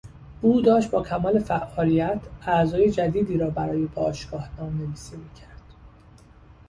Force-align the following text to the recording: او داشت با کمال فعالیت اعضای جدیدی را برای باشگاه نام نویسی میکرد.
او 0.41 0.61
داشت 0.61 0.91
با 0.91 1.03
کمال 1.03 1.39
فعالیت 1.39 2.19
اعضای 2.47 2.91
جدیدی 2.91 3.37
را 3.37 3.49
برای 3.49 3.85
باشگاه 3.85 4.49
نام 4.59 4.77
نویسی 4.81 5.17
میکرد. 5.17 5.63